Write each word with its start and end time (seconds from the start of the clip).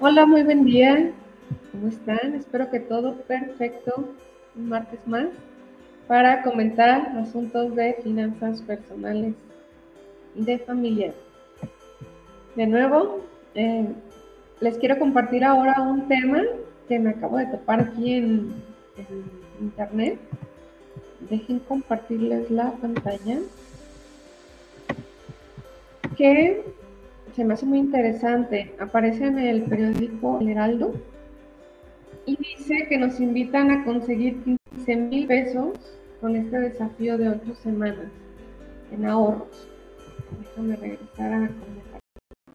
Hola, 0.00 0.26
muy 0.26 0.44
buen 0.44 0.64
día. 0.64 1.10
¿Cómo 1.72 1.88
están? 1.88 2.36
Espero 2.36 2.70
que 2.70 2.78
todo 2.78 3.16
perfecto. 3.22 4.14
Un 4.54 4.68
martes 4.68 5.00
más 5.08 5.26
para 6.06 6.44
comentar 6.44 7.16
asuntos 7.18 7.74
de 7.74 7.94
finanzas 8.04 8.62
personales 8.62 9.34
de 10.36 10.58
familia. 10.60 11.12
De 12.54 12.64
nuevo, 12.68 13.24
eh, 13.56 13.88
les 14.60 14.78
quiero 14.78 15.00
compartir 15.00 15.42
ahora 15.42 15.82
un 15.82 16.06
tema 16.06 16.44
que 16.86 17.00
me 17.00 17.10
acabo 17.10 17.38
de 17.38 17.46
topar 17.46 17.80
aquí 17.80 18.14
en, 18.14 18.52
en 18.98 19.30
internet. 19.60 20.20
Dejen 21.28 21.58
compartirles 21.58 22.48
la 22.52 22.70
pantalla. 22.70 23.40
Que 26.16 26.62
se 27.38 27.44
me 27.44 27.54
hace 27.54 27.66
muy 27.66 27.78
interesante. 27.78 28.74
Aparece 28.80 29.26
en 29.26 29.38
el 29.38 29.62
periódico 29.62 30.40
El 30.40 30.48
Heraldo 30.48 30.92
y 32.26 32.36
dice 32.36 32.88
que 32.88 32.98
nos 32.98 33.20
invitan 33.20 33.70
a 33.70 33.84
conseguir 33.84 34.42
15 34.72 34.96
mil 34.96 35.28
pesos 35.28 35.78
con 36.20 36.34
este 36.34 36.58
desafío 36.58 37.16
de 37.16 37.28
ocho 37.28 37.54
semanas 37.54 38.08
en 38.90 39.06
ahorros. 39.06 39.68
Déjame 40.40 40.74
regresar 40.74 41.32
a 41.32 41.50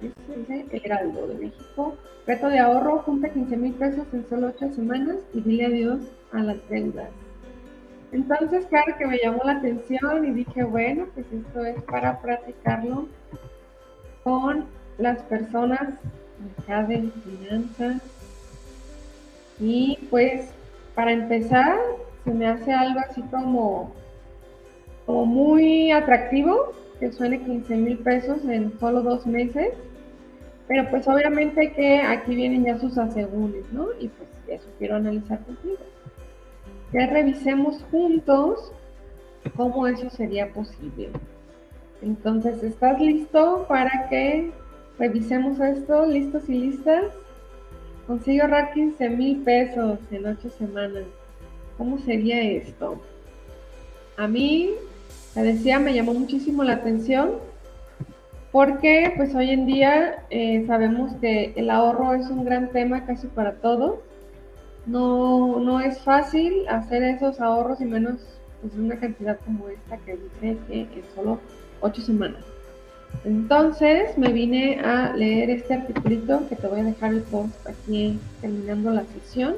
Dice 0.02 0.66
El 0.70 0.82
Heraldo 0.84 1.28
de 1.28 1.36
México. 1.36 1.96
Reto 2.28 2.50
de 2.50 2.60
ahorro, 2.60 3.00
junta 3.04 3.30
15 3.30 3.56
mil 3.56 3.74
pesos 3.76 4.06
en 4.12 4.28
solo 4.28 4.48
ocho 4.48 4.70
semanas 4.74 5.16
y 5.34 5.40
dile 5.40 5.68
adiós 5.68 6.02
a 6.34 6.40
las 6.44 6.58
deudas. 6.68 7.10
Entonces, 8.12 8.66
claro 8.66 8.98
que 8.98 9.08
me 9.08 9.18
llamó 9.18 9.44
la 9.46 9.54
atención 9.54 10.26
y 10.26 10.32
dije, 10.32 10.66
bueno, 10.66 11.08
pues 11.14 11.26
esto 11.32 11.64
es 11.64 11.82
para 11.84 12.22
practicarlo 12.22 13.08
con 14.24 14.66
las 14.98 15.20
personas 15.24 15.96
acá 16.60 16.84
de 16.84 17.10
finanzas. 17.24 18.02
Y 19.60 20.08
pues 20.10 20.50
para 20.96 21.12
empezar, 21.12 21.78
se 22.24 22.32
me 22.32 22.48
hace 22.48 22.72
algo 22.72 23.00
así 23.00 23.22
como, 23.24 23.94
como 25.06 25.26
muy 25.26 25.92
atractivo, 25.92 26.74
que 27.00 27.12
suene 27.12 27.44
15 27.44 27.76
mil 27.76 27.98
pesos 28.00 28.44
en 28.46 28.78
solo 28.80 29.02
dos 29.02 29.26
meses. 29.26 29.74
Pero 30.68 30.90
pues 30.90 31.08
obviamente 31.08 31.74
que 31.74 32.02
aquí 32.02 32.36
vienen 32.36 32.64
ya 32.64 32.80
sus 32.80 32.98
asegúnes, 32.98 33.66
¿no? 33.74 33.88
Y 34.00 34.08
pues 34.08 34.30
eso 34.48 34.68
quiero 34.80 34.96
analizar 34.96 35.44
contigo. 35.44 35.78
Que 36.92 37.06
revisemos 37.08 37.84
juntos 37.92 38.72
cómo 39.56 39.88
eso 39.88 40.10
sería 40.10 40.52
posible. 40.54 41.10
Entonces, 42.04 42.62
¿estás 42.64 43.00
listo 43.00 43.66
para 43.70 44.10
que 44.10 44.52
revisemos 45.00 45.58
esto? 45.62 46.06
¿Listos 46.06 46.50
y 46.50 46.56
listas? 46.56 47.06
Consigo 48.06 48.44
ahorrar 48.44 48.74
15 48.74 49.10
mil 49.10 49.42
pesos 49.44 50.00
en 50.12 50.26
8 50.26 50.50
semanas. 50.58 51.06
¿Cómo 51.78 51.98
sería 52.00 52.42
esto? 52.42 53.02
A 54.18 54.28
mí, 54.28 54.72
te 55.34 55.44
decía, 55.44 55.80
me 55.80 55.94
llamó 55.94 56.14
muchísimo 56.14 56.64
la 56.66 56.74
atención 56.74 57.32
porque 58.52 59.14
pues 59.16 59.34
hoy 59.34 59.52
en 59.52 59.66
día 59.66 60.26
eh, 60.30 60.66
sabemos 60.68 61.14
que 61.22 61.54
el 61.56 61.70
ahorro 61.70 62.14
es 62.16 62.30
un 62.30 62.44
gran 62.44 62.70
tema 62.70 63.06
casi 63.06 63.28
para 63.28 63.54
todos. 63.54 64.00
No, 64.86 65.58
no 65.58 65.80
es 65.80 66.00
fácil 66.02 66.68
hacer 66.68 67.02
esos 67.02 67.40
ahorros 67.40 67.80
y 67.80 67.86
menos 67.86 68.20
pues, 68.62 68.76
una 68.76 69.00
cantidad 69.00 69.40
como 69.46 69.70
esta 69.70 69.98
que 70.00 70.18
dice 70.18 70.58
que 70.68 71.00
es 71.00 71.06
solo 71.16 71.40
ocho 71.84 72.02
semanas. 72.02 72.42
Entonces 73.26 74.18
me 74.18 74.34
vine 74.34 74.80
a 74.80 75.14
leer 75.16 75.50
este 75.52 75.76
articulito 75.76 76.48
que 76.50 76.56
te 76.56 76.68
voy 76.68 76.80
a 76.80 76.84
dejar 76.84 77.14
el 77.14 77.22
post 77.22 77.68
aquí 77.68 78.20
terminando 78.42 78.90
la 78.92 79.04
sesión. 79.06 79.56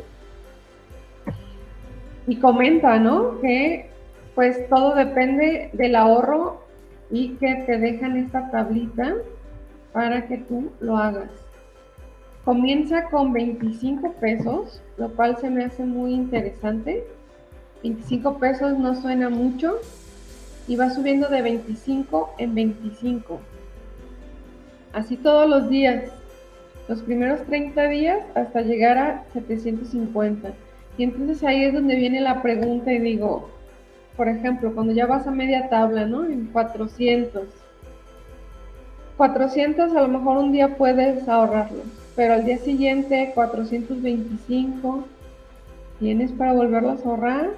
Y 2.27 2.37
comenta, 2.37 2.99
¿no? 2.99 3.39
Que 3.39 3.89
pues 4.35 4.67
todo 4.67 4.93
depende 4.95 5.69
del 5.73 5.95
ahorro 5.95 6.61
y 7.09 7.29
que 7.35 7.63
te 7.65 7.77
dejan 7.77 8.17
esta 8.17 8.51
tablita 8.51 9.15
para 9.93 10.27
que 10.27 10.39
tú 10.39 10.71
lo 10.81 10.97
hagas. 10.97 11.29
Comienza 12.43 13.05
con 13.05 13.31
25 13.33 14.13
pesos, 14.19 14.81
lo 14.97 15.09
cual 15.09 15.37
se 15.37 15.49
me 15.49 15.63
hace 15.63 15.83
muy 15.83 16.13
interesante. 16.13 17.05
25 17.81 18.37
pesos 18.39 18.77
no 18.77 18.99
suena 19.01 19.29
mucho, 19.29 19.79
y 20.67 20.75
va 20.75 20.89
subiendo 20.89 21.27
de 21.29 21.41
25 21.41 22.35
en 22.37 22.55
25. 22.55 23.39
Así 24.93 25.17
todos 25.17 25.49
los 25.49 25.69
días, 25.69 26.11
los 26.87 27.01
primeros 27.01 27.41
30 27.45 27.87
días 27.87 28.19
hasta 28.35 28.61
llegar 28.61 28.97
a 28.97 29.25
750. 29.33 30.53
Y 30.97 31.03
entonces 31.03 31.43
ahí 31.43 31.65
es 31.65 31.73
donde 31.73 31.95
viene 31.95 32.21
la 32.21 32.41
pregunta 32.41 32.91
y 32.91 32.99
digo, 32.99 33.49
por 34.15 34.29
ejemplo, 34.29 34.73
cuando 34.73 34.93
ya 34.93 35.05
vas 35.05 35.27
a 35.27 35.31
media 35.31 35.69
tabla, 35.69 36.05
¿no? 36.05 36.25
En 36.25 36.45
400. 36.47 37.43
400 39.17 39.95
a 39.95 40.01
lo 40.01 40.07
mejor 40.07 40.37
un 40.37 40.51
día 40.51 40.75
puedes 40.77 41.27
ahorrarlo, 41.27 41.83
pero 42.15 42.33
al 42.33 42.45
día 42.45 42.57
siguiente 42.57 43.31
425 43.33 45.05
tienes 45.99 46.31
para 46.33 46.53
volverlos 46.53 47.05
a 47.05 47.09
ahorrar 47.09 47.49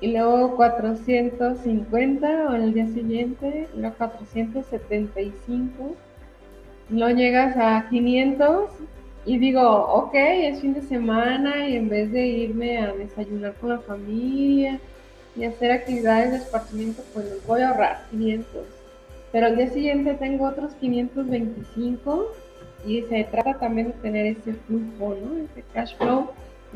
y 0.00 0.12
luego 0.12 0.56
450 0.56 2.46
o 2.48 2.54
en 2.54 2.62
el 2.62 2.74
día 2.74 2.86
siguiente, 2.86 3.68
luego 3.74 3.96
475, 3.96 5.96
luego 6.90 7.16
llegas 7.16 7.56
a 7.56 7.88
500 7.88 8.70
y 9.26 9.38
digo, 9.38 9.62
ok, 9.62 10.14
es 10.14 10.60
fin 10.60 10.74
de 10.74 10.82
semana 10.82 11.68
y 11.68 11.76
en 11.76 11.88
vez 11.88 12.12
de 12.12 12.26
irme 12.26 12.78
a 12.78 12.92
desayunar 12.92 13.54
con 13.54 13.70
la 13.70 13.78
familia 13.80 14.78
y 15.36 15.44
hacer 15.44 15.72
actividades 15.72 16.30
de 16.30 16.36
esparcimiento, 16.38 17.02
pues 17.12 17.28
los 17.28 17.46
voy 17.46 17.62
a 17.62 17.70
ahorrar 17.70 18.04
500. 18.10 18.46
Pero 19.32 19.46
al 19.46 19.56
día 19.56 19.68
siguiente 19.68 20.14
tengo 20.14 20.46
otros 20.46 20.72
525 20.80 22.32
y 22.86 23.02
se 23.02 23.24
trata 23.24 23.58
también 23.58 23.88
de 23.88 23.92
tener 23.94 24.26
ese 24.26 24.54
flujo, 24.66 25.16
¿no? 25.20 25.36
Ese 25.36 25.64
cash 25.74 25.96
flow 25.96 26.30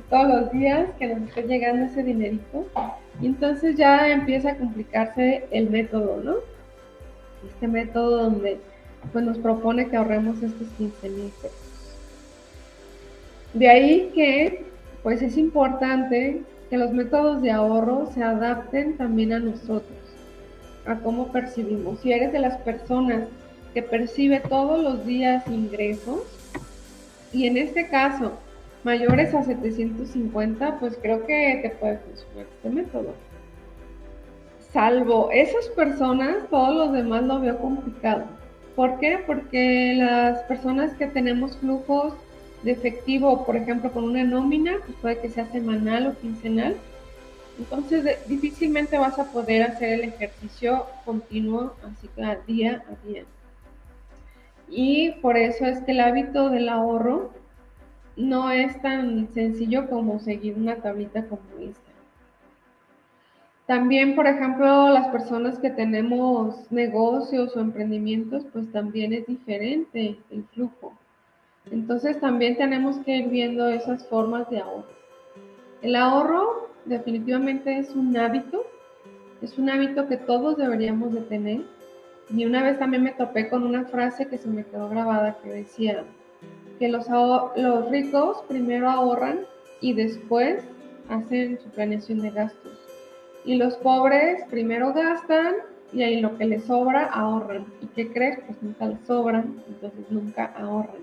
todos 0.08 0.28
los 0.28 0.52
días 0.52 0.88
que 0.98 1.08
nos 1.08 1.28
esté 1.28 1.42
llegando 1.42 1.84
ese 1.86 2.02
dinerito. 2.02 2.66
Y 3.20 3.26
entonces 3.26 3.76
ya 3.76 4.08
empieza 4.08 4.52
a 4.52 4.56
complicarse 4.56 5.46
el 5.50 5.70
método, 5.70 6.20
¿no? 6.22 6.34
Este 7.46 7.68
método 7.68 8.24
donde 8.24 8.58
pues, 9.12 9.24
nos 9.24 9.38
propone 9.38 9.88
que 9.88 9.96
ahorremos 9.96 10.42
estos 10.42 10.68
15 10.78 11.08
mil 11.08 11.32
pesos. 11.40 11.58
De 13.54 13.68
ahí 13.68 14.10
que 14.14 14.64
pues 15.02 15.20
es 15.20 15.36
importante 15.36 16.42
que 16.70 16.78
los 16.78 16.92
métodos 16.92 17.42
de 17.42 17.50
ahorro 17.50 18.08
se 18.14 18.22
adapten 18.22 18.96
también 18.96 19.32
a 19.32 19.40
nosotros, 19.40 19.98
a 20.86 20.96
cómo 20.96 21.32
percibimos. 21.32 22.00
Si 22.00 22.12
eres 22.12 22.32
de 22.32 22.38
las 22.38 22.56
personas 22.58 23.24
que 23.74 23.82
percibe 23.82 24.40
todos 24.40 24.82
los 24.82 25.04
días 25.04 25.46
ingresos, 25.48 26.22
y 27.32 27.46
en 27.46 27.56
este 27.56 27.88
caso 27.88 28.38
mayores 28.84 29.34
a 29.34 29.43
750, 29.43 30.79
pues 30.81 30.99
creo 31.00 31.25
que 31.26 31.61
te 31.62 31.70
puede 31.70 31.99
funcionar 31.99 32.46
este 32.55 32.70
método. 32.70 33.14
Salvo 34.73 35.31
esas 35.31 35.69
personas, 35.69 36.49
todos 36.50 36.75
los 36.75 36.93
demás 36.93 37.23
lo 37.25 37.40
veo 37.40 37.58
complicado. 37.58 38.25
¿Por 38.75 38.99
qué? 38.99 39.23
Porque 39.26 39.94
las 39.99 40.43
personas 40.44 40.94
que 40.94 41.06
tenemos 41.06 41.56
flujos 41.58 42.14
de 42.62 42.73
efectivo, 42.73 43.44
por 43.44 43.56
ejemplo, 43.56 43.93
con 43.93 44.05
una 44.05 44.25
nómina, 44.25 44.76
pues 44.87 44.96
puede 45.00 45.19
que 45.19 45.28
sea 45.28 45.46
semanal 45.46 46.06
o 46.06 46.20
quincenal. 46.20 46.76
Entonces, 47.58 48.19
difícilmente 48.26 48.96
vas 48.96 49.19
a 49.19 49.31
poder 49.31 49.62
hacer 49.62 50.00
el 50.00 50.05
ejercicio 50.05 50.87
continuo, 51.05 51.75
así 51.85 52.08
que 52.17 52.52
día 52.52 52.82
a 52.88 53.06
día. 53.06 53.25
Y 54.70 55.11
por 55.20 55.37
eso 55.37 55.67
es 55.67 55.81
que 55.82 55.93
el 55.93 56.00
hábito 56.00 56.49
del 56.49 56.70
ahorro 56.70 57.31
no 58.17 58.50
es 58.50 58.81
tan 58.82 59.32
sencillo 59.32 59.88
como 59.88 60.19
seguir 60.19 60.56
una 60.56 60.76
tablita 60.76 61.26
como 61.26 61.43
esta. 61.61 61.93
También, 63.67 64.17
por 64.17 64.26
ejemplo, 64.26 64.91
las 64.91 65.09
personas 65.09 65.59
que 65.59 65.70
tenemos 65.70 66.70
negocios 66.70 67.56
o 67.56 67.61
emprendimientos, 67.61 68.44
pues 68.53 68.70
también 68.73 69.12
es 69.12 69.26
diferente 69.26 70.17
el 70.31 70.44
flujo. 70.53 70.93
Entonces 71.70 72.19
también 72.20 72.56
tenemos 72.56 72.99
que 72.99 73.17
ir 73.19 73.29
viendo 73.29 73.69
esas 73.69 74.06
formas 74.09 74.50
de 74.50 74.61
ahorro. 74.61 74.88
El 75.81 75.97
ahorro 75.97 76.70
definitivamente 76.85 77.79
es 77.79 77.94
un 77.94 78.17
hábito, 78.17 78.64
es 79.41 79.56
un 79.59 79.70
hábito 79.70 80.09
que 80.09 80.17
todos 80.17 80.56
deberíamos 80.56 81.12
de 81.14 81.20
tener. 81.23 81.62
Y 82.31 82.44
una 82.44 82.62
vez 82.62 82.79
también 82.79 83.05
me 83.05 83.12
topé 83.12 83.49
con 83.49 83.62
una 83.62 83.85
frase 83.85 84.26
que 84.26 84.38
se 84.38 84.49
me 84.49 84.64
quedó 84.64 84.88
grabada 84.88 85.38
que 85.43 85.50
decía, 85.50 86.05
que 86.78 86.88
los, 86.88 87.06
los 87.08 87.90
ricos 87.90 88.42
primero 88.48 88.88
ahorran 88.88 89.40
y 89.80 89.92
después 89.94 90.64
hacen 91.08 91.58
su 91.60 91.68
planeación 91.70 92.20
de 92.20 92.30
gastos. 92.30 92.78
Y 93.44 93.56
los 93.56 93.74
pobres 93.76 94.44
primero 94.50 94.92
gastan 94.92 95.54
y 95.92 96.02
ahí 96.02 96.20
lo 96.20 96.36
que 96.38 96.46
les 96.46 96.64
sobra 96.64 97.06
ahorran. 97.06 97.66
¿Y 97.80 97.86
qué 97.88 98.12
crees? 98.12 98.38
Pues 98.46 98.62
nunca 98.62 98.86
les 98.86 99.00
sobran, 99.06 99.62
entonces 99.68 100.10
nunca 100.10 100.52
ahorran. 100.56 101.02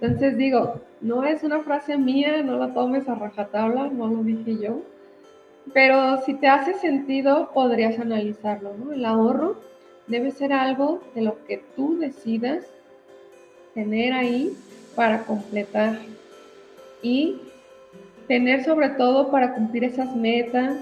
Entonces 0.00 0.36
digo, 0.36 0.80
no 1.00 1.24
es 1.24 1.42
una 1.42 1.60
frase 1.60 1.96
mía, 1.96 2.42
no 2.42 2.58
la 2.58 2.72
tomes 2.72 3.08
a 3.08 3.14
rajatabla, 3.14 3.88
no 3.88 4.06
lo 4.08 4.22
dije 4.22 4.56
yo, 4.58 4.82
pero 5.72 6.18
si 6.22 6.34
te 6.34 6.48
hace 6.48 6.74
sentido, 6.74 7.50
podrías 7.52 7.98
analizarlo. 7.98 8.72
El 8.92 9.04
ahorro 9.04 9.56
debe 10.06 10.30
ser 10.30 10.52
algo 10.52 11.02
de 11.14 11.22
lo 11.22 11.44
que 11.44 11.62
tú 11.76 11.98
decidas 11.98 12.66
tener 13.74 14.12
ahí 14.12 14.56
para 14.94 15.24
completar 15.24 15.98
y 17.02 17.40
tener 18.28 18.64
sobre 18.64 18.90
todo 18.90 19.30
para 19.30 19.54
cumplir 19.54 19.84
esas 19.84 20.14
metas, 20.14 20.76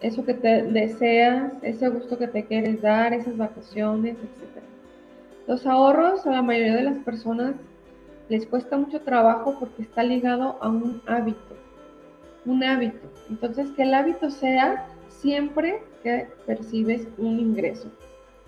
eso 0.00 0.24
que 0.24 0.34
te 0.34 0.62
deseas, 0.64 1.52
ese 1.62 1.88
gusto 1.88 2.18
que 2.18 2.28
te 2.28 2.44
quieres 2.44 2.80
dar, 2.82 3.12
esas 3.12 3.36
vacaciones, 3.36 4.16
etc. 4.16 4.62
Los 5.46 5.66
ahorros 5.66 6.26
a 6.26 6.30
la 6.30 6.42
mayoría 6.42 6.76
de 6.76 6.82
las 6.82 6.98
personas 7.04 7.54
les 8.28 8.46
cuesta 8.46 8.76
mucho 8.76 9.00
trabajo 9.00 9.56
porque 9.58 9.82
está 9.82 10.02
ligado 10.02 10.58
a 10.60 10.68
un 10.68 11.00
hábito, 11.06 11.56
un 12.44 12.62
hábito. 12.62 13.08
Entonces, 13.30 13.70
que 13.70 13.82
el 13.82 13.94
hábito 13.94 14.30
sea 14.30 14.86
siempre 15.08 15.82
que 16.02 16.28
percibes 16.46 17.08
un 17.16 17.40
ingreso, 17.40 17.88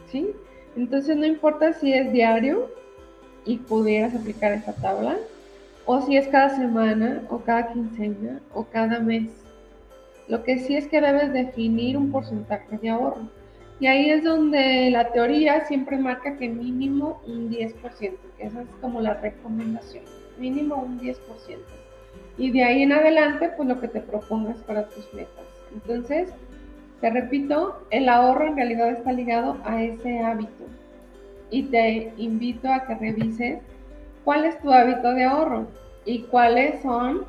¿sí? 0.06 0.30
Entonces, 0.76 1.16
no 1.16 1.26
importa 1.26 1.72
si 1.72 1.92
es 1.92 2.12
diario 2.12 2.68
y 3.44 3.58
pudieras 3.58 4.14
aplicar 4.14 4.52
esta 4.52 4.75
tabla, 4.75 5.16
o 5.87 6.00
si 6.02 6.16
es 6.16 6.28
cada 6.28 6.50
semana, 6.50 7.22
o 7.31 7.38
cada 7.38 7.72
quincena, 7.72 8.40
o 8.54 8.64
cada 8.64 9.00
mes. 9.00 9.31
Lo 10.28 10.44
que 10.44 10.58
sí 10.58 10.76
es 10.76 10.87
que 10.87 11.00
debes 11.00 11.32
definir 11.32 11.96
un 11.96 12.12
porcentaje 12.12 12.78
de 12.78 12.90
ahorro. 12.90 13.28
Y 13.81 13.87
ahí 13.87 14.10
es 14.10 14.22
donde 14.22 14.90
la 14.90 15.10
teoría 15.10 15.64
siempre 15.64 15.96
marca 15.96 16.37
que 16.37 16.48
mínimo 16.48 17.20
un 17.26 17.50
10%, 17.50 17.75
que 18.37 18.44
esa 18.44 18.62
es 18.62 18.69
como 18.81 19.00
la 19.00 19.14
recomendación, 19.14 20.04
mínimo 20.38 20.76
un 20.76 21.00
10%. 21.00 21.16
Y 22.36 22.50
de 22.50 22.62
ahí 22.62 22.82
en 22.82 22.93
adelante, 22.93 23.50
pues 23.56 23.69
lo 23.69 23.81
que 23.81 23.88
te 23.88 24.00
propongas 24.00 24.58
para 24.58 24.86
tus 24.88 25.12
metas. 25.14 25.44
Entonces, 25.72 26.28
te 27.00 27.10
repito, 27.10 27.82
el 27.90 28.08
ahorro 28.08 28.46
en 28.46 28.56
realidad 28.56 28.90
está 28.90 29.12
ligado 29.12 29.56
a 29.64 29.82
ese 29.82 30.20
hábito. 30.20 30.64
Y 31.50 31.64
te 31.64 32.12
invito 32.17 32.73
a 32.73 32.87
que 32.87 32.94
revises 32.94 33.61
cuál 34.25 34.44
es 34.44 34.61
tu 34.61 34.73
hábito 34.73 35.12
de 35.12 35.25
ahorro 35.25 35.67
y 36.05 36.23
cuáles 36.23 36.81
son 36.82 37.25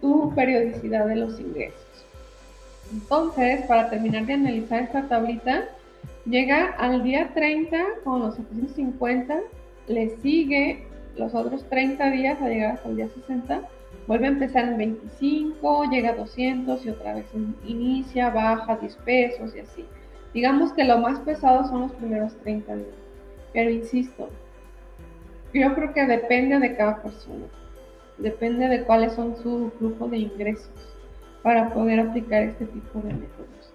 tu 0.00 0.32
periodicidad 0.34 1.06
de 1.06 1.16
los 1.16 1.40
ingresos. 1.40 1.80
Entonces, 2.92 3.66
para 3.66 3.90
terminar 3.90 4.26
de 4.26 4.34
analizar 4.34 4.82
esta 4.82 5.08
tablita, 5.08 5.64
Llega 6.26 6.70
al 6.78 7.02
día 7.02 7.32
30 7.34 7.76
con 8.02 8.20
los 8.20 8.36
750, 8.36 9.40
le 9.88 10.16
sigue 10.22 10.86
los 11.16 11.34
otros 11.34 11.68
30 11.68 12.10
días 12.12 12.40
a 12.40 12.48
llegar 12.48 12.72
hasta 12.72 12.88
el 12.88 12.96
día 12.96 13.08
60, 13.08 13.60
vuelve 14.06 14.24
a 14.24 14.30
empezar 14.30 14.64
en 14.64 14.78
25, 14.78 15.90
llega 15.90 16.10
a 16.10 16.14
200 16.14 16.86
y 16.86 16.88
otra 16.88 17.14
vez 17.16 17.26
inicia, 17.66 18.30
baja 18.30 18.76
10 18.76 18.96
pesos 19.04 19.54
y 19.54 19.60
así. 19.60 19.84
Digamos 20.32 20.72
que 20.72 20.84
lo 20.84 20.96
más 20.96 21.18
pesado 21.20 21.68
son 21.68 21.82
los 21.82 21.92
primeros 21.92 22.34
30 22.38 22.74
días. 22.74 23.03
Pero 23.54 23.70
insisto, 23.70 24.28
yo 25.54 25.74
creo 25.74 25.94
que 25.94 26.04
depende 26.04 26.58
de 26.58 26.76
cada 26.76 27.00
persona, 27.00 27.46
depende 28.18 28.68
de 28.68 28.82
cuáles 28.82 29.14
son 29.14 29.36
su 29.36 29.72
flujo 29.78 30.08
de 30.08 30.18
ingresos 30.18 30.70
para 31.42 31.72
poder 31.72 32.00
aplicar 32.00 32.42
este 32.42 32.66
tipo 32.66 32.98
de 33.00 33.14
métodos. 33.14 33.72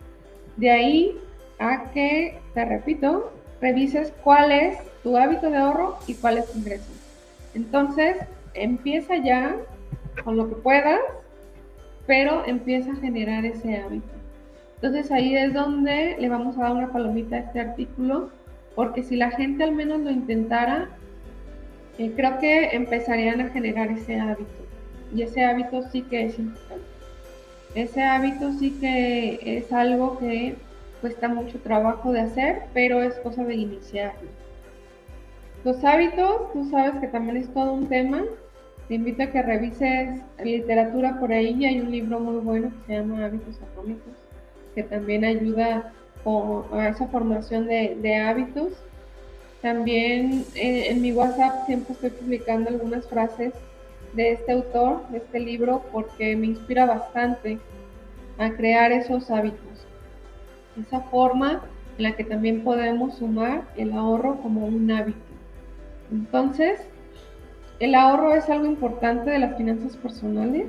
De 0.57 0.69
ahí 0.69 1.17
a 1.57 1.89
que, 1.91 2.39
te 2.53 2.65
repito, 2.65 3.31
revises 3.61 4.13
cuál 4.23 4.51
es 4.51 4.77
tu 5.01 5.17
hábito 5.17 5.49
de 5.49 5.57
ahorro 5.57 5.97
y 6.05 6.13
cuál 6.13 6.37
es 6.37 6.51
tu 6.51 6.59
ingreso. 6.59 6.91
Entonces, 7.55 8.17
empieza 8.53 9.15
ya 9.17 9.55
con 10.23 10.37
lo 10.37 10.49
que 10.49 10.55
puedas, 10.55 10.99
pero 12.05 12.45
empieza 12.45 12.91
a 12.91 12.95
generar 12.95 13.45
ese 13.45 13.77
hábito. 13.77 14.07
Entonces 14.81 15.11
ahí 15.11 15.35
es 15.35 15.53
donde 15.53 16.15
le 16.19 16.29
vamos 16.29 16.57
a 16.57 16.61
dar 16.61 16.71
una 16.71 16.91
palomita 16.91 17.35
a 17.35 17.39
este 17.39 17.59
artículo, 17.59 18.29
porque 18.79 19.03
si 19.03 19.17
la 19.17 19.29
gente 19.31 19.65
al 19.65 19.73
menos 19.73 19.99
lo 19.99 20.09
intentara, 20.09 20.87
eh, 21.97 22.13
creo 22.15 22.39
que 22.39 22.67
empezarían 22.67 23.41
a 23.41 23.49
generar 23.49 23.91
ese 23.91 24.17
hábito. 24.17 24.65
Y 25.13 25.21
ese 25.21 25.43
hábito 25.43 25.81
sí 25.91 26.03
que 26.03 26.27
es 26.27 26.39
importante. 26.39 26.85
Ese 27.75 28.01
hábito 28.01 28.53
sí 28.53 28.77
que 28.79 29.37
es 29.43 29.73
algo 29.73 30.17
que 30.17 30.55
cuesta 31.01 31.27
mucho 31.27 31.59
trabajo 31.59 32.13
de 32.13 32.21
hacer, 32.21 32.61
pero 32.73 33.03
es 33.03 33.15
cosa 33.15 33.43
de 33.43 33.55
iniciarlo. 33.55 34.29
Los 35.65 35.83
hábitos, 35.83 36.53
tú 36.53 36.69
sabes 36.69 37.01
que 37.01 37.07
también 37.07 37.35
es 37.35 37.53
todo 37.53 37.73
un 37.73 37.89
tema. 37.89 38.23
Te 38.87 38.95
invito 38.95 39.23
a 39.23 39.27
que 39.27 39.41
revises 39.41 40.21
literatura 40.41 41.19
por 41.19 41.33
ahí. 41.33 41.65
Hay 41.65 41.81
un 41.81 41.91
libro 41.91 42.21
muy 42.21 42.37
bueno 42.37 42.69
que 42.69 42.93
se 42.93 42.99
llama 43.01 43.25
Hábitos 43.25 43.59
Atómicos, 43.61 44.13
que 44.73 44.83
también 44.83 45.25
ayuda 45.25 45.91
a 46.25 46.89
esa 46.89 47.07
formación 47.07 47.67
de, 47.67 48.15
hábitos. 48.15 48.73
También 49.61 50.45
eh, 50.55 50.87
en 50.89 51.01
mi 51.01 51.11
WhatsApp 51.11 51.65
siempre 51.65 51.93
estoy 51.93 52.11
publicando 52.11 52.69
algunas 52.69 53.07
frases 53.07 53.53
de 54.13 54.31
este 54.31 54.51
autor, 54.53 55.07
de 55.09 55.17
este 55.17 55.39
libro, 55.39 55.83
porque 55.91 56.35
me 56.35 56.47
inspira 56.47 56.85
bastante 56.85 57.59
a 58.37 58.51
crear 58.51 58.91
esos 58.91 59.29
hábitos 59.29 59.69
esa 60.79 61.01
forma 61.01 61.61
en 61.97 62.03
la 62.03 62.15
que 62.15 62.23
también 62.23 62.63
podemos 62.63 63.15
sumar 63.15 63.63
el 63.75 63.91
ahorro 63.93 64.37
como 64.41 64.65
un 64.65 64.89
hábito. 64.91 65.19
Entonces, 66.11 66.81
el 67.79 67.95
ahorro 67.95 68.33
es 68.33 68.49
algo 68.49 68.65
importante 68.65 69.29
de 69.29 69.39
las 69.39 69.57
finanzas 69.57 69.95
personales 69.97 70.67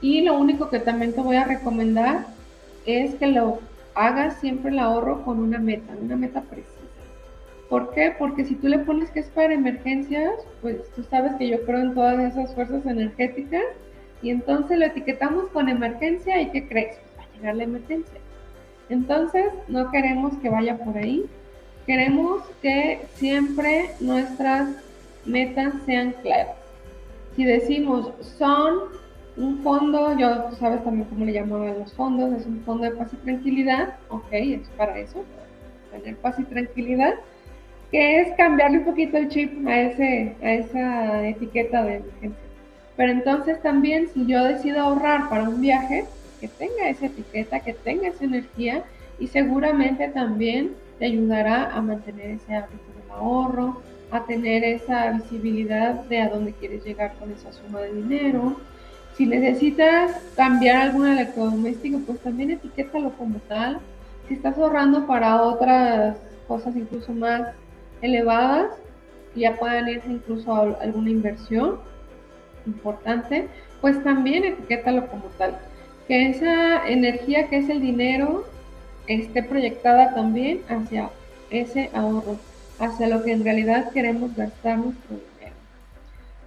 y 0.00 0.22
lo 0.22 0.38
único 0.38 0.70
que 0.70 0.78
también 0.78 1.12
te 1.12 1.20
voy 1.20 1.36
a 1.36 1.44
recomendar 1.44 2.26
es 2.86 3.14
que 3.16 3.26
lo 3.26 3.60
hagas 3.94 4.40
siempre 4.40 4.70
el 4.70 4.78
ahorro 4.78 5.24
con 5.24 5.38
una 5.38 5.58
meta, 5.58 5.94
una 6.00 6.16
meta 6.16 6.42
precisa. 6.42 6.72
¿Por 7.68 7.94
qué? 7.94 8.14
Porque 8.18 8.44
si 8.44 8.54
tú 8.54 8.68
le 8.68 8.80
pones 8.80 9.10
que 9.10 9.20
es 9.20 9.28
para 9.28 9.54
emergencias, 9.54 10.32
pues 10.60 10.90
tú 10.94 11.02
sabes 11.04 11.32
que 11.36 11.48
yo 11.48 11.64
creo 11.64 11.80
en 11.80 11.94
todas 11.94 12.18
esas 12.20 12.54
fuerzas 12.54 12.84
energéticas 12.84 13.64
y 14.20 14.30
entonces 14.30 14.78
lo 14.78 14.84
etiquetamos 14.84 15.46
con 15.48 15.68
emergencia 15.68 16.40
y 16.40 16.50
¿qué 16.50 16.68
crees? 16.68 16.96
Pues 16.98 17.18
va 17.18 17.22
a 17.22 17.36
llegar 17.36 17.56
la 17.56 17.64
emergencia. 17.64 18.20
Entonces, 18.88 19.46
no 19.68 19.90
queremos 19.90 20.36
que 20.42 20.50
vaya 20.50 20.76
por 20.76 20.98
ahí. 20.98 21.24
Queremos 21.86 22.42
que 22.60 23.06
siempre 23.14 23.90
nuestras 24.00 24.68
metas 25.24 25.72
sean 25.86 26.12
claras. 26.22 26.56
Si 27.34 27.44
decimos 27.44 28.12
son 28.38 28.80
un 29.36 29.62
fondo, 29.62 30.16
yo 30.18 30.50
sabes 30.58 30.84
también 30.84 31.08
cómo 31.08 31.24
le 31.24 31.32
llamaban 31.32 31.78
los 31.78 31.92
fondos, 31.94 32.32
es 32.40 32.46
un 32.46 32.60
fondo 32.64 32.84
de 32.84 32.90
paz 32.92 33.08
y 33.12 33.16
tranquilidad, 33.16 33.96
ok, 34.08 34.26
es 34.30 34.68
para 34.76 34.98
eso, 34.98 35.24
tener 35.90 36.16
paz 36.16 36.38
y 36.38 36.44
tranquilidad, 36.44 37.14
que 37.90 38.20
es 38.20 38.36
cambiarle 38.36 38.78
un 38.78 38.84
poquito 38.84 39.16
el 39.16 39.28
chip 39.28 39.66
a, 39.66 39.80
ese, 39.80 40.36
a 40.42 40.52
esa 40.52 41.28
etiqueta 41.28 41.82
de 41.84 41.96
emergencia. 41.96 42.44
Pero 42.96 43.12
entonces 43.12 43.60
también 43.62 44.08
si 44.12 44.26
yo 44.26 44.44
decido 44.44 44.80
ahorrar 44.80 45.28
para 45.28 45.48
un 45.48 45.60
viaje, 45.60 46.04
que 46.40 46.48
tenga 46.48 46.88
esa 46.88 47.06
etiqueta, 47.06 47.60
que 47.60 47.72
tenga 47.72 48.08
esa 48.08 48.24
energía 48.24 48.82
y 49.18 49.28
seguramente 49.28 50.08
también 50.08 50.72
te 50.98 51.06
ayudará 51.06 51.70
a 51.70 51.80
mantener 51.80 52.32
ese 52.32 52.56
hábito 52.56 52.84
del 53.00 53.10
ahorro, 53.12 53.80
a 54.10 54.26
tener 54.26 54.64
esa 54.64 55.10
visibilidad 55.12 55.94
de 56.04 56.20
a 56.20 56.28
dónde 56.28 56.52
quieres 56.52 56.84
llegar 56.84 57.14
con 57.18 57.30
esa 57.30 57.52
suma 57.52 57.80
de 57.80 57.94
dinero. 57.94 58.56
Si 59.16 59.26
necesitas 59.26 60.12
cambiar 60.36 60.76
algún 60.76 61.08
electrodoméstico, 61.08 61.98
pues 62.06 62.18
también 62.20 62.52
etiquétalo 62.52 63.10
como 63.12 63.38
tal. 63.48 63.78
Si 64.28 64.34
estás 64.34 64.56
ahorrando 64.58 65.06
para 65.06 65.42
otras 65.42 66.16
cosas 66.48 66.74
incluso 66.76 67.12
más 67.12 67.48
elevadas, 68.00 68.72
ya 69.34 69.56
puedan 69.56 69.88
irse 69.88 70.10
incluso 70.10 70.54
a 70.54 70.60
alguna 70.80 71.10
inversión 71.10 71.78
importante, 72.66 73.48
pues 73.80 74.02
también 74.02 74.44
etiquétalo 74.44 75.06
como 75.08 75.24
tal 75.38 75.58
que 76.08 76.30
esa 76.30 76.88
energía 76.88 77.48
que 77.48 77.58
es 77.58 77.68
el 77.68 77.80
dinero 77.80 78.44
esté 79.06 79.42
proyectada 79.42 80.14
también 80.14 80.62
hacia 80.68 81.10
ese 81.50 81.90
ahorro, 81.94 82.38
hacia 82.78 83.08
lo 83.08 83.22
que 83.22 83.32
en 83.32 83.44
realidad 83.44 83.90
queremos 83.92 84.34
gastar 84.34 84.78
nuestro 84.78 85.16
dinero. 85.16 85.56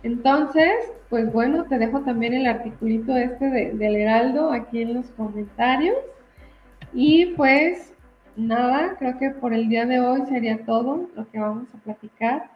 Entonces, 0.03 0.73
pues 1.09 1.31
bueno, 1.31 1.65
te 1.65 1.77
dejo 1.77 2.01
también 2.01 2.33
el 2.33 2.47
articulito 2.47 3.15
este 3.15 3.45
del 3.45 3.95
Heraldo 3.95 4.51
aquí 4.51 4.81
en 4.81 4.95
los 4.95 5.05
comentarios. 5.11 5.97
Y 6.93 7.27
pues 7.35 7.93
nada, 8.35 8.95
creo 8.97 9.17
que 9.19 9.29
por 9.31 9.53
el 9.53 9.69
día 9.69 9.85
de 9.85 9.99
hoy 9.99 10.25
sería 10.27 10.65
todo 10.65 11.09
lo 11.15 11.29
que 11.29 11.39
vamos 11.39 11.67
a 11.73 11.77
platicar 11.83 12.49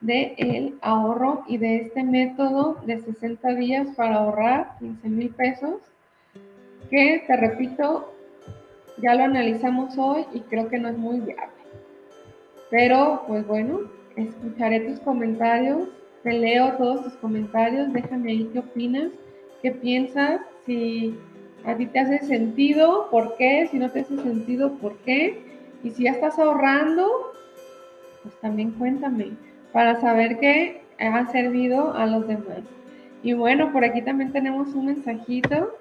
de 0.00 0.34
el 0.38 0.78
ahorro 0.82 1.44
y 1.48 1.58
de 1.58 1.76
este 1.76 2.04
método 2.04 2.76
de 2.86 3.00
60 3.00 3.54
días 3.54 3.88
para 3.96 4.16
ahorrar 4.16 4.76
15 4.78 5.08
mil 5.08 5.30
pesos 5.30 5.80
que, 6.90 7.24
te 7.26 7.36
repito, 7.36 8.12
ya 9.02 9.14
lo 9.14 9.24
analizamos 9.24 9.96
hoy 9.98 10.24
y 10.32 10.40
creo 10.40 10.68
que 10.68 10.78
no 10.78 10.88
es 10.88 10.96
muy 10.96 11.20
viable. 11.20 11.52
Pero, 12.70 13.24
pues 13.26 13.46
bueno, 13.46 13.80
escucharé 14.16 14.80
tus 14.80 15.00
comentarios, 15.00 15.88
te 16.26 16.32
leo 16.32 16.72
todos 16.72 17.04
tus 17.04 17.12
comentarios, 17.18 17.92
déjame 17.92 18.32
ahí 18.32 18.50
qué 18.52 18.58
opinas, 18.58 19.12
qué 19.62 19.70
piensas, 19.70 20.40
si 20.66 21.16
a 21.64 21.76
ti 21.76 21.86
te 21.86 22.00
hace 22.00 22.18
sentido, 22.26 23.08
por 23.12 23.36
qué, 23.36 23.68
si 23.70 23.78
no 23.78 23.88
te 23.92 24.00
hace 24.00 24.16
sentido, 24.16 24.72
por 24.78 24.96
qué, 25.04 25.40
y 25.84 25.90
si 25.90 26.02
ya 26.02 26.10
estás 26.10 26.36
ahorrando, 26.40 27.32
pues 28.24 28.34
también 28.40 28.72
cuéntame, 28.72 29.34
para 29.72 30.00
saber 30.00 30.40
que 30.40 30.82
ha 30.98 31.30
servido 31.30 31.94
a 31.94 32.06
los 32.06 32.26
demás. 32.26 32.64
Y 33.22 33.32
bueno, 33.34 33.72
por 33.72 33.84
aquí 33.84 34.02
también 34.02 34.32
tenemos 34.32 34.74
un 34.74 34.86
mensajito 34.86 35.76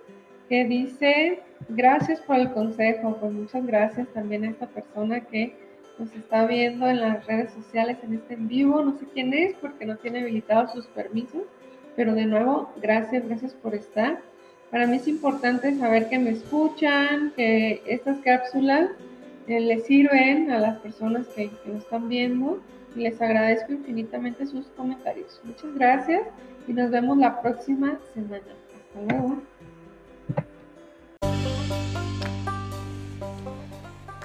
que 0.47 0.63
dice, 0.65 1.39
gracias 1.69 2.21
por 2.21 2.35
el 2.35 2.53
consejo, 2.53 3.17
pues 3.19 3.33
muchas 3.33 3.65
gracias 3.65 4.07
también 4.09 4.43
a 4.43 4.49
esta 4.51 4.67
persona 4.67 5.21
que 5.21 5.55
nos 5.97 6.11
está 6.13 6.45
viendo 6.45 6.87
en 6.87 7.01
las 7.01 7.25
redes 7.25 7.51
sociales 7.53 7.97
en 8.03 8.13
este 8.15 8.33
en 8.33 8.47
vivo, 8.47 8.81
no 8.81 8.97
sé 8.97 9.05
quién 9.13 9.33
es 9.33 9.55
porque 9.55 9.85
no 9.85 9.97
tiene 9.97 10.21
habilitados 10.21 10.71
sus 10.71 10.87
permisos, 10.87 11.43
pero 11.95 12.13
de 12.13 12.25
nuevo, 12.25 12.71
gracias, 12.81 13.25
gracias 13.27 13.53
por 13.53 13.73
estar. 13.73 14.21
Para 14.71 14.87
mí 14.87 14.97
es 14.97 15.07
importante 15.07 15.73
saber 15.77 16.09
que 16.09 16.19
me 16.19 16.31
escuchan, 16.31 17.31
que 17.35 17.81
estas 17.85 18.19
cápsulas 18.19 18.89
eh, 19.47 19.59
les 19.59 19.85
sirven 19.85 20.51
a 20.51 20.59
las 20.59 20.79
personas 20.79 21.27
que, 21.27 21.49
que 21.49 21.69
nos 21.69 21.83
están 21.83 22.09
viendo 22.09 22.61
y 22.95 23.01
les 23.01 23.21
agradezco 23.21 23.73
infinitamente 23.73 24.45
sus 24.47 24.67
comentarios. 24.67 25.39
Muchas 25.43 25.73
gracias 25.75 26.21
y 26.67 26.73
nos 26.73 26.89
vemos 26.91 27.17
la 27.17 27.41
próxima 27.41 27.99
semana. 28.13 28.43
Hasta 28.73 29.13
luego. 29.13 29.41